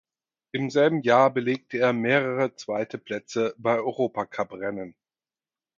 [0.51, 4.95] Im selben Jahr belegte er mehrere zweite Plätze bei Europacuprennen.